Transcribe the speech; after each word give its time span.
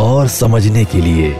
और 0.00 0.28
समझने 0.28 0.84
के 0.84 0.98
लिए 0.98 1.36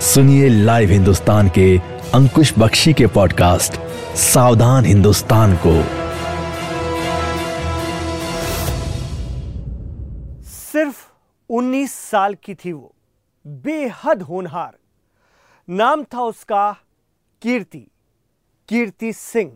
सुनिए 0.00 0.48
लाइव 0.48 0.90
हिंदुस्तान 0.90 1.48
के 1.48 1.78
अंकुश 2.14 2.54
बख्शी 2.58 2.92
के 2.92 3.06
पॉडकास्ट 3.06 3.80
सावधान 4.16 4.84
हिंदुस्तान 4.84 5.56
को। 5.66 5.82
सिर्फ़ 10.48 11.10
19 11.50 11.92
साल 11.92 12.34
की 12.34 12.54
थी 12.54 12.72
वो। 12.72 12.94
बेहद 13.46 14.22
होनहार। 14.22 14.76
नाम 15.70 16.04
था 16.04 16.22
उसका 16.22 16.76
कीर्ति 17.42 17.90
कीर्ति 18.68 19.12
सिंह। 19.12 19.52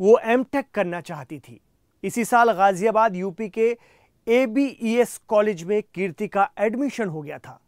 वो 0.00 0.18
एमटेक 0.24 0.66
करना 0.74 1.00
चाहती 1.00 1.38
थी। 1.38 1.60
इसी 2.04 2.24
साल 2.24 2.52
गाजियाबाद 2.52 3.16
यूपी 3.16 3.48
के 3.48 3.78
एबीईएस 4.26 5.16
कॉलेज 5.28 5.62
में 5.62 5.82
कीर्ति 5.94 6.28
का 6.28 6.48
एडमिशन 6.58 7.08
हो 7.08 7.22
गया 7.22 7.38
था। 7.38 7.58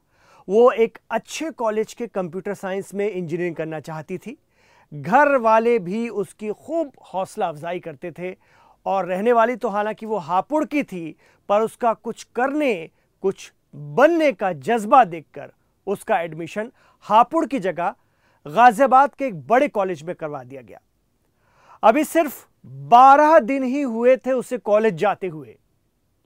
वो 0.49 0.71
एक 0.73 0.99
अच्छे 1.11 1.51
कॉलेज 1.51 1.93
के 1.95 2.07
कंप्यूटर 2.07 2.55
साइंस 2.55 2.95
में 2.95 3.11
इंजीनियरिंग 3.11 3.57
करना 3.57 3.81
चाहती 3.81 4.19
थी। 4.19 4.37
घर 4.93 5.37
वाले 5.37 5.79
भी 5.79 6.09
उसकी 6.09 6.51
खूब 6.51 6.93
हौसला 7.13 7.49
अफजाई 7.49 7.81
करते 7.81 8.11
थे 8.11 8.35
और 8.87 9.07
रहने 9.07 9.33
वाली 9.33 9.57
तो 9.57 9.69
हालाँकि 9.69 10.07
वो 10.07 10.19
हापुड़ 10.19 10.65
की 10.65 10.83
थी, 10.83 11.17
पर 11.49 11.61
उसका 11.61 11.93
कुछ 11.95 12.23
करने, 12.37 12.91
कुछ 13.23 13.53
बनने 13.75 14.33
का 14.33 14.53
जज्बा 14.53 15.05
देखकर 15.05 15.53
उसका 15.87 16.21
एडमिशन 16.21 16.71
हापुड़ 17.05 17.45
की 17.47 17.59
जगह 17.59 17.95
गाजियाबाद 18.47 19.15
के 19.15 19.27
एक 19.27 19.47
बड़े 19.47 19.69
कॉलेज 19.69 20.03
में 20.03 20.15
करवा 20.15 20.43
दिया 20.45 20.63
गया। 20.63 20.81
अभी 21.83 22.05
सिर्फ़ 22.05 22.45
12 22.91 23.39
दिन 23.39 23.65
ही 23.65 23.83
हुए 23.83 24.17
थे 24.17 24.33
उसे 24.33 24.59
कॉलेज 24.59 24.95
जाते 24.95 25.27
हुए। 25.27 25.57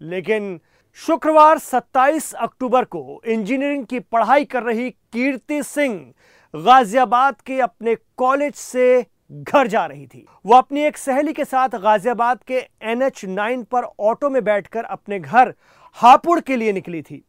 लेकिन 0.01 0.59
शुक्रवार 0.99 1.59
27 1.59 2.33
अक्टूबर 2.35 2.85
को 2.85 3.21
इंजीनियरिंग 3.27 3.85
की 3.87 3.99
पढ़ाई 4.01 4.45
कर 4.45 4.63
रही 4.63 4.91
कीर्ति 4.91 5.63
सिंह 5.63 6.13
गाजियाबाद 6.55 7.41
के 7.41 7.61
अपने 7.61 7.95
कॉलेज 8.17 8.55
से 8.55 9.07
घर 9.33 9.67
जा 9.67 9.85
रही 9.87 10.07
थी। 10.07 10.27
वो 10.47 10.55
अपनी 10.55 10.83
एक 10.83 10.97
सहेली 10.99 11.33
के 11.33 11.45
साथ 11.45 11.77
गाजियाबाद 11.83 12.43
के 12.47 12.59
एन 12.83 13.03
एच 13.03 13.25
नाइन 13.25 13.63
पर 13.65 13.85
ऑटो 14.01 14.31
में 14.31 14.43
बैठकर 14.45 14.85
अपने 14.85 15.19
घर 15.19 15.55
हापुड़ 15.99 16.41
के 16.41 16.57
लिए 16.57 16.73
निकली 16.73 17.03
थी। 17.03 17.23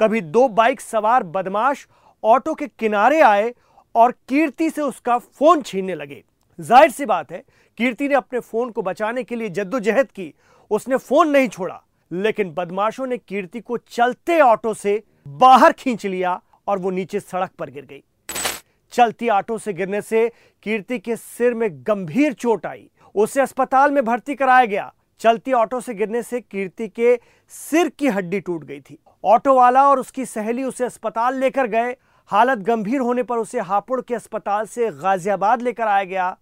तभी 0.00 0.20
दो 0.20 0.48
बाइक 0.50 0.80
सवार 0.80 1.22
बदमाश 1.24 1.86
ऑटो 2.22 2.54
के 2.54 2.66
किनारे 2.68 3.20
आए 3.20 3.52
और 3.94 4.12
कीर्ति 4.28 4.70
से 4.70 4.82
उसका 4.82 5.18
फ़ोन 5.18 5.62
छीनने 5.62 5.94
लगे। 5.94 6.22
ज़ाहिर 6.58 6.90
सी 6.90 7.04
बात 7.06 7.32
है, 7.32 7.42
कीर्ति 7.78 8.08
ने 8.08 8.14
अपने 8.14 8.40
फ़ोन 8.40 8.70
को 8.70 8.82
बचाने 8.82 9.22
के 9.24 9.36
लिए 9.36 9.48
जद्दोजहद 9.50 10.10
की। 10.10 10.32
उसने 10.70 10.96
फ़ोन 10.96 11.28
नहीं 11.28 11.48
छोड़ा। 11.48 11.82
लेकिन 12.12 12.52
बदमाशों 12.54 13.06
ने 13.06 13.16
कीर्ति 13.18 13.60
को 13.60 13.76
चलते 13.78 14.40
ऑटो 14.40 14.74
से 14.74 15.02
बाहर 15.28 15.72
खींच 15.72 16.06
लिया 16.06 16.40
और 16.68 16.78
वो 16.78 16.90
नीचे 16.90 17.20
सड़क 17.20 17.50
पर 17.58 17.70
गिर 17.70 17.84
गई। 17.84 18.02
चलती 18.92 19.28
ऑटो 19.28 19.56
से 19.58 19.72
गिरने 19.72 20.00
से 20.02 20.30
कीर्ति 20.62 20.98
के 20.98 21.16
सिर 21.16 21.54
में 21.54 21.68
गंभीर 21.86 22.32
चोट 22.32 22.66
आई। 22.66 22.88
उसे 23.14 23.40
अस्पताल 23.40 23.90
में 23.90 24.04
भर्ती 24.04 24.34
कराया 24.34 24.64
गया। 24.64 24.92
चलती 25.20 25.52
ऑटो 25.52 25.80
से 25.80 25.94
गिरने 25.94 26.22
से 26.22 26.40
कीर्ति 26.40 26.88
के 26.88 27.16
सिर 27.52 27.88
की 27.88 28.08
हड्डी 28.08 28.40
टूट 28.40 28.64
गई 28.64 28.80
थी। 28.80 28.98
ऑटो 29.24 29.54
वाला 29.54 29.88
और 29.88 29.98
उसकी 30.00 30.24
सहेली 30.26 30.64
उसे 30.64 30.84
अस्पताल 30.84 31.38
लेकर 31.38 31.66
गए। 31.66 31.94
हालत 32.30 32.58
गंभीर 32.58 33.00
होने 33.00 33.22
पर 33.22 33.38
उसे 33.38 33.60
हापुड़ 33.60 34.00
के 34.00 34.14
अस्पताल 34.14 34.66
से 34.66 34.90
गाजियाबाद 34.92 35.62
लेकर 35.62 35.86
आया 35.86 36.04
गया। 36.04 36.36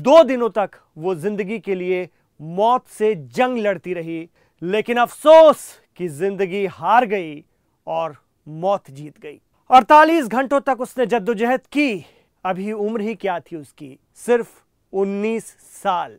दो 0.00 0.22
दिनों 0.24 0.48
तक 0.48 0.70
वो 0.98 1.14
ज़िंदगी 1.14 1.58
के 1.58 1.74
लिए 1.74 2.08
मौत 2.40 2.86
से 2.88 3.14
जंग 3.14 3.58
लड़ती 3.58 3.94
रही। 3.94 4.28
लेकिन 4.62 4.96
अफसोस 4.96 5.62
कि 5.96 6.08
ज़िंदगी 6.08 6.64
हार 6.66 7.04
गई 7.06 7.44
और 7.86 8.16
मौत 8.46 8.90
जीत 8.90 9.18
गई। 9.18 9.40
48 9.70 10.28
घंटों 10.28 10.60
तक 10.60 10.80
उसने 10.80 11.06
जद्दोजहद 11.06 11.60
की। 11.72 12.04
अभी 12.44 12.72
उम्र 12.72 13.00
ही 13.00 13.14
क्या 13.14 13.38
थी 13.40 13.56
उसकी? 13.56 13.98
सिर्फ़ 14.16 14.48
19 14.92 15.44
साल। 15.74 16.16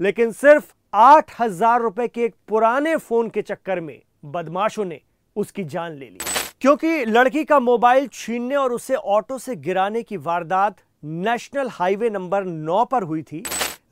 लेकिन 0.00 0.32
सिर्फ़ 0.32 0.72
आठ 0.94 1.40
हज़ार 1.40 1.80
रुपए 1.80 2.08
के 2.08 2.24
एक 2.24 2.34
पुराने 2.48 2.96
फ़ोन 2.96 3.28
के 3.28 3.42
चक्कर 3.42 3.80
में 3.80 4.00
बदमाशों 4.24 4.84
ने 4.84 5.00
उसकी 5.36 5.64
जान 5.64 5.92
ले 5.92 6.06
ली। 6.06 6.18
क्योंकि 6.60 7.04
लड़की 7.04 7.44
का 7.44 7.58
मोबाइल 7.60 8.08
छीनने 8.12 8.54
और 8.56 8.72
उसे 8.72 8.94
ऑटो 8.94 9.38
से 9.38 9.56
गिराने 9.56 10.02
की 10.02 10.16
वारदात 10.18 10.76
नेशनल 11.04 11.68
हाईवे 11.68 12.10
नंबर 12.10 12.44
9 12.44 12.84
पर 12.84 13.02
हुई 13.02 13.22
थी 13.22 13.42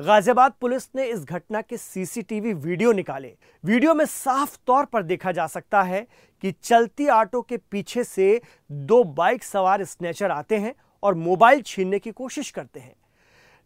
गाजियाबाद 0.03 0.53
पुलिस 0.61 0.89
ने 0.97 1.05
इस 1.07 1.25
घटना 1.25 1.61
के 1.63 1.77
सीसीटीवी 1.77 2.53
वीडियो 2.55 2.93
निकाले। 2.93 3.29
वीडियो 3.65 3.93
में 3.95 4.05
साफ़ 4.05 4.57
तौर 4.67 4.85
पर 4.85 5.03
देखा 5.03 5.33
जा 5.33 5.47
सकता 5.47 5.83
है 5.83 6.01
कि 6.43 6.53
चलती 6.53 7.07
ऑटो 7.09 7.43
के 7.43 7.57
पीछे 7.57 8.05
से 8.05 8.41
दो 8.71 9.03
बाइक 9.05 9.45
सवार 9.45 9.85
स्नेचर 9.85 10.31
आते 10.31 10.57
हैं 10.57 10.75
और 11.03 11.15
मोबाइल 11.15 11.63
छीनने 11.63 11.99
की 11.99 12.11
कोशिश 12.13 12.51
करते 12.51 12.81
हैं। 12.81 12.95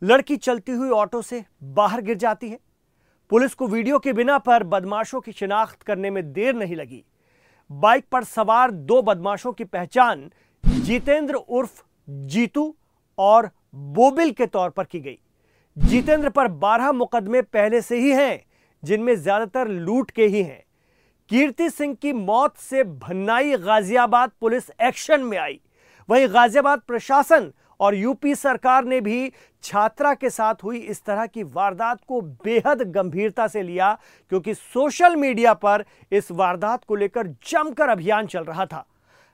लड़की 0.02 0.36
चलती 0.36 0.72
हुई 0.72 0.90
ऑटो 0.90 1.22
से 1.22 1.44
बाहर 1.64 2.00
गिर 2.00 2.16
जाती 2.16 2.50
है। 2.50 2.58
पुलिस 3.30 3.54
को 3.54 3.66
वीडियो 3.66 3.98
के 3.98 4.12
बिना 4.12 4.38
पर 4.38 4.64
बदमाशों 4.64 5.20
की 5.20 5.32
शिनाख्त 5.32 5.82
करने 5.82 6.10
में 6.10 6.32
देर 6.32 6.54
नहीं 6.54 6.76
लगी। 6.76 7.04
बाइक 7.70 8.08
पर 8.12 8.24
सवार 8.26 8.70
दो 8.70 9.02
बदमाशों 9.02 9.52
की 9.52 9.64
पहचान 9.64 10.30
जितेंद्र 10.64 11.34
उर्फ़ 11.34 11.82
जीतू 12.08 12.74
और 13.18 13.50
बोबिल 13.74 14.32
के 14.32 14.46
तौर 14.46 14.70
पर 14.70 14.84
की 14.84 15.00
गई। 15.00 15.18
जितेंद्र 15.76 16.28
पर 16.28 16.48
12 16.50 16.92
मुकदमे 16.92 17.40
पहले 17.44 17.80
से 17.80 17.96
ही 17.98 18.10
हैं, 18.10 18.42
जिनमें 18.82 19.14
ज़्यादातर 19.16 19.68
लूट 19.68 20.10
के 20.10 20.26
ही 20.26 20.42
हैं। 20.42 20.62
कीर्ति 21.30 21.68
सिंह 21.70 21.94
की 21.94 22.12
मौत 22.12 22.56
से 22.58 22.84
भन्नाई 22.84 23.56
गाजियाबाद 23.56 24.30
पुलिस 24.40 24.70
एक्शन 24.82 25.20
में 25.20 25.36
आई। 25.38 25.60
वहीं 26.08 26.28
गाजियाबाद 26.28 26.80
प्रशासन 26.80 27.50
और 27.80 27.94
यूपी 27.94 28.34
सरकार 28.34 28.84
ने 28.84 29.00
भी 29.00 29.32
छात्रा 29.64 30.14
के 30.14 30.30
साथ 30.30 30.64
हुई 30.64 30.78
इस 30.78 31.04
तरह 31.04 31.26
की 31.26 31.42
वारदात 31.44 32.00
को 32.08 32.20
बेहद 32.20 32.82
गंभीरता 32.92 33.46
से 33.48 33.62
लिया, 33.62 33.92
क्योंकि 34.32 34.54
सोशल 34.54 35.16
मीडिया 35.16 35.54
पर 35.54 35.84
इस 36.12 36.30
वारदात 36.32 36.84
को 36.84 36.94
लेकर 36.94 37.26
जमकर 37.46 37.88
अभियान 37.88 38.26
चल 38.26 38.44
रहा 38.44 38.66
था। 38.66 38.86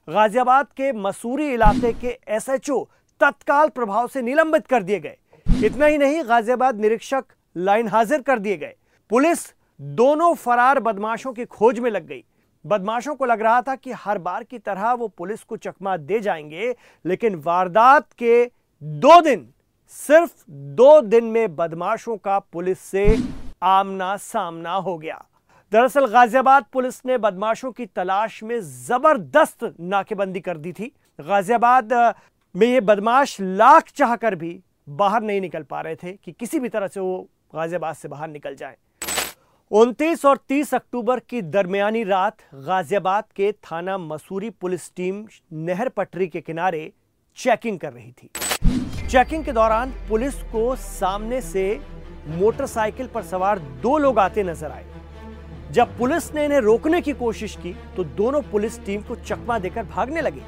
गाजियाबाद 0.08 0.66
के 0.76 0.92
मसूरी 0.94 1.52
इलाके 1.54 1.92
के 1.92 2.18
एसएचओ 2.28 2.84
तत्काल 3.20 3.68
प्रभाव 3.70 4.08
से 4.08 4.22
निलंबित 4.22 4.66
कर 4.66 4.82
दिए 4.82 5.00
गए। 5.00 5.16
इतना 5.64 5.86
ही 5.86 5.98
नहीं, 5.98 6.22
गाजियाबाद 6.28 6.80
निरीक्षक 6.80 7.24
लाइन 7.56 7.88
हाजिर 7.88 8.20
कर 8.20 8.38
दिए 8.38 8.56
गए। 8.56 8.74
पुलिस 9.10 9.38
दोनों 9.80 10.34
फरार 10.34 10.80
बदमाशों 10.80 11.32
की 11.32 11.44
खोज 11.44 11.78
में 11.78 11.90
लग 11.90 12.06
गई। 12.06 12.24
बदमाशों 12.64 13.14
को 13.14 13.24
लग 13.24 13.42
रहा 13.42 13.60
था 13.62 13.74
कि 13.74 13.92
हर 13.92 14.18
बार 14.18 14.44
की 14.44 14.58
तरह 14.58 14.92
वो 14.92 15.08
पुलिस 15.08 15.42
को 15.42 15.56
चकमा 15.56 15.96
दे 15.96 16.20
जाएँगे, 16.20 16.74
लेकिन 17.04 17.34
वारदात 17.34 18.12
के 18.12 18.44
दो 18.82 19.20
दिन, 19.20 19.48
सिर्फ़ 19.88 20.32
दो 20.50 21.00
दिन 21.00 21.24
में 21.24 21.56
बदमाशों 21.56 22.16
का 22.16 22.38
पुलिस 22.38 22.78
से 22.80 23.18
आमना 23.62 24.16
सामना 24.16 24.72
हो 24.72 24.96
गया। 24.98 25.24
दरअसल 25.72 26.06
गाजियाबाद 26.06 26.64
पुलिस 26.72 27.00
ने 27.06 27.18
बदमाशों 27.18 27.72
की 27.72 27.86
तलाश 27.86 28.42
में 28.42 28.60
ज़बरदस्त 28.60 29.74
नाकेबंदी 29.80 30.40
कर 30.40 30.56
दी 30.56 30.72
थी। 30.72 30.92
गाजियाबाद 31.20 31.92
में 32.54 32.66
ये 32.66 32.80
बदमाश 32.80 33.40
लाख 33.40 33.88
चाहकर 33.88 34.34
भी 34.34 34.60
बाहर 34.88 35.22
नहीं 35.22 35.40
निकल 35.40 35.62
पा 35.62 35.80
रहे 35.80 35.96
थे 35.96 36.12
कि 36.14 36.32
किसी 36.32 36.60
भी 36.60 36.68
तरह 36.68 36.86
से 36.86 37.00
वो 37.00 37.18
गाजियाबाद 37.54 37.94
से 37.94 38.08
बाहर 38.08 38.28
निकल 38.28 38.54
जाए। 38.54 38.76
29 39.70 40.24
और 40.24 40.38
30 40.48 40.74
अक्टूबर 40.74 41.20
की 41.20 41.42
दरमियानी 41.42 42.02
रात 42.04 42.36
गाजियाबाद 42.54 43.24
के 43.36 43.52
थाना 43.64 43.96
मसूरी 43.98 44.50
पुलिस 44.50 44.90
टीम 44.96 45.24
नहर 45.66 45.88
पटरी 45.88 46.28
के 46.28 46.40
किनारे 46.40 46.92
चेकिंग 47.38 47.78
कर 47.78 47.92
रही 47.92 48.12
थी। 48.12 48.30
चेकिंग 49.08 49.44
के 49.44 49.52
दौरान 49.52 49.90
पुलिस 50.08 50.42
को 50.52 50.74
सामने 50.76 51.40
से 51.42 51.64
मोटरसाइकिल 52.28 53.06
पर 53.06 53.22
सवार 53.22 53.58
दो 53.58 53.96
लोग 53.98 54.18
आते 54.18 54.42
नज़र 54.42 54.70
आए। 54.70 54.86
जब 55.72 55.96
पुलिस 55.98 56.32
ने 56.34 56.44
इन्हें 56.44 56.60
रोकने 56.60 57.00
की 57.00 57.12
कोशिश 57.12 57.56
की 57.56 57.74
तो 57.96 58.04
दोनों 58.16 58.42
पुलिस 58.42 58.78
टीम 58.84 59.02
को 59.02 59.14
चकमा 59.16 59.58
देकर 59.58 59.84
भागने 59.84 60.20
लगे। 60.20 60.42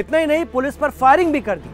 इतना 0.00 0.18
ही 0.18 0.26
नहीं, 0.26 0.44
पुलिस 0.44 0.76
पर 0.76 0.90
फायरिंग 0.92 1.32
भी 1.32 1.40
कर 1.40 1.58
दी। 1.58 1.70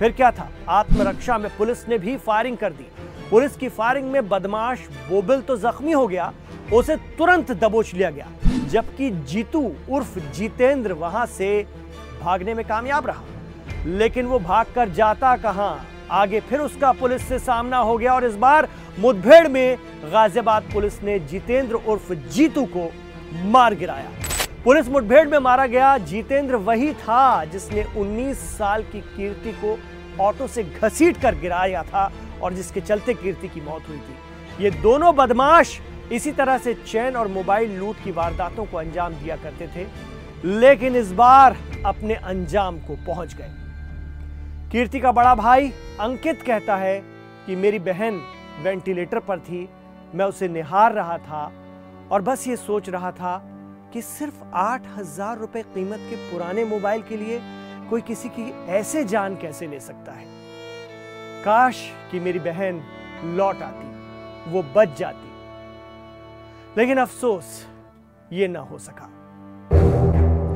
फिर 0.00 0.12
क्या 0.12 0.30
था? 0.32 0.48
आत्मरक्षा 0.68 1.36
में 1.38 1.50
पुलिस 1.56 1.88
ने 1.88 1.96
भी 1.98 2.16
फायरिंग 2.16 2.56
कर 2.56 2.72
दी। 2.72 2.86
पुलिस 3.30 3.56
की 3.56 3.68
फायरिंग 3.68 4.10
में 4.12 4.28
बदमाश 4.28 4.86
बोबिल 5.08 5.40
तो 5.40 5.56
जख्मी 5.56 5.92
हो 5.92 6.06
गया, 6.06 6.32
उसे 6.72 6.96
तुरंत 7.18 7.50
दबोच 7.54 7.92
लिया 7.94 8.10
गया, 8.10 8.26
जबकि 8.68 9.10
जीतू 9.10 9.60
उर्फ़ 9.90 10.18
जितेंद्र 10.32 10.92
वहाँ 10.92 11.26
से 11.26 11.66
भागने 12.22 12.54
में 12.54 12.64
कामयाब 12.64 13.06
रहा। 13.06 13.24
लेकिन 13.86 14.26
वो 14.26 14.38
भागकर 14.38 14.88
जाता 14.88 15.36
कहाँ? 15.36 15.86
आगे 16.10 16.40
फिर 16.40 16.60
उसका 16.60 16.92
पुलिस 16.92 17.28
से 17.28 17.38
सामना 17.38 17.78
हो 17.78 17.98
गया 17.98 18.14
और 18.14 18.24
इस 18.24 18.34
बार 18.36 18.68
मुठभेड़ 18.98 19.48
में 19.48 19.76
गाजियाबाद 20.04 20.70
पुलिस 20.72 21.02
ने 21.02 21.18
जितेंद्र 21.20 21.74
उर्फ़ 21.74 22.12
जीतू 22.12 22.64
को 22.66 22.90
मार 23.44 23.74
गिराया। 23.74 24.10
पुलिस 24.64 24.88
मुठभेड़ 24.88 25.28
में 25.28 25.38
मारा 25.38 25.66
गया। 25.66 25.96
जितेंद्र 25.98 26.56
वही 26.56 26.92
था 26.94 27.44
जिसने 27.44 27.84
19 27.96 28.38
साल 28.58 28.82
की 28.82 29.00
कीर्ति 29.00 29.52
को 29.62 29.78
ऑटो 30.24 30.46
से 30.46 30.64
घसीट 30.64 31.20
कर 31.20 31.34
गिराया 31.34 31.82
था 31.82 32.10
और 32.42 32.54
जिसके 32.54 32.80
चलते 32.80 33.14
कीर्ति 33.14 33.48
की 33.48 33.60
मौत 33.60 33.88
हुई 33.88 33.98
थी। 33.98 34.64
ये 34.64 34.70
दोनों 34.72 35.14
बदमाश 35.16 35.78
इसी 36.12 36.32
तरह 36.32 36.58
से 36.58 36.74
चैन 36.74 37.16
और 37.16 37.28
मोबाइल 37.28 37.76
लूट 37.78 37.96
की 38.04 38.10
वारदातों 38.10 38.64
को 38.64 38.76
अंजाम 38.76 39.12
दिया 39.14 39.36
करते 39.36 39.68
थे, 39.68 39.86
लेकिन 40.44 40.96
इस 40.96 41.12
बार 41.12 41.56
अपने 41.86 42.14
अंजाम 42.14 42.78
को 42.78 42.96
पहुँच 43.06 43.34
गए। 43.34 43.50
कीर्ति 44.72 45.00
का 45.00 45.12
बड़ा 45.12 45.34
भाई 45.34 45.72
अंकित 46.00 46.42
कहता 46.42 46.76
है 46.76 46.98
कि 47.46 47.56
मेरी 47.56 47.78
बहन 47.78 48.20
वेंटिलेटर 48.62 49.18
पर 49.18 49.38
थी, 49.38 49.68
मैं 50.14 50.24
उसे 50.24 50.48
निहार 50.48 50.92
रहा 50.92 51.16
था 51.18 51.50
और 52.12 52.22
बस 52.22 52.46
ये 52.48 52.56
सोच 52.56 52.88
रहा 52.88 53.10
था 53.12 53.49
कि 53.92 54.02
सिर्फ़ 54.02 54.34
आठ 54.54 54.82
हज़ार 54.98 55.38
रुपए 55.38 55.62
कीमत 55.62 55.98
के 56.00 56.16
पुराने 56.16 56.64
मोबाइल 56.64 57.02
के 57.02 57.16
लिए 57.16 57.40
कोई 57.90 58.00
किसी 58.00 58.28
की 58.28 58.54
ऐसे 58.68 59.04
जान 59.04 59.34
कैसे 59.34 59.66
ले 59.66 59.80
सकता 59.80 60.12
है? 60.12 60.24
काश 61.44 61.76
कि 62.12 62.20
मेरी 62.20 62.38
बहन 62.38 62.82
लौट 63.24 63.62
आती, 63.62 63.90
वो 64.50 64.64
बच 64.76 64.98
जाती। 64.98 65.30
लेकिन 66.78 66.98
अफसोस, 66.98 67.66
ये 68.32 68.48
ना 68.48 68.60
हो 68.60 68.78
सका। 68.78 69.10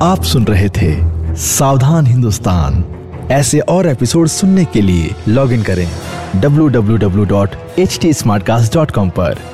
आप 0.02 0.22
सुन 0.22 0.44
रहे 0.44 0.68
थे 0.68 1.14
सावधान 1.36 2.06
हिंदुस्तान। 2.06 2.84
ऐसे 3.32 3.60
और 3.60 3.86
एपिसोड 3.86 4.26
सुनने 4.26 4.64
के 4.64 4.82
लिए 4.82 5.14
लॉग 5.28 5.52
इन 5.52 5.62
करें 5.62 5.88
www.htsmartcast.com 6.40 9.10
पर। 9.10 9.53